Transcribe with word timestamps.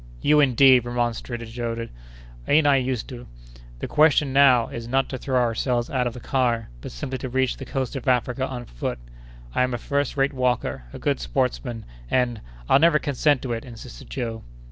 "You, 0.23 0.39
indeed!" 0.39 0.83
remonstrated 0.85 1.47
Joe; 1.49 1.87
"ain't 2.47 2.65
I 2.65 2.77
used 2.77 3.07
to—" 3.09 3.27
"The 3.77 3.87
question 3.87 4.33
now 4.33 4.67
is, 4.69 4.87
not 4.87 5.09
to 5.09 5.17
throw 5.19 5.39
ourselves 5.39 5.91
out 5.91 6.07
of 6.07 6.15
the 6.15 6.19
car, 6.19 6.69
but 6.81 6.91
simply 6.91 7.19
to 7.19 7.29
reach 7.29 7.57
the 7.57 7.65
coast 7.65 7.95
of 7.95 8.07
Africa 8.07 8.47
on 8.47 8.65
foot. 8.65 8.97
I 9.53 9.61
am 9.61 9.75
a 9.75 9.77
first 9.77 10.17
rate 10.17 10.33
walker, 10.33 10.85
a 10.91 10.97
good 10.97 11.19
sportsman, 11.19 11.85
and—" 12.09 12.41
"I'll 12.67 12.79
never 12.79 12.97
consent 12.97 13.43
to 13.43 13.53
it!" 13.53 13.63
insisted 13.63 14.09
Joe. 14.09 14.41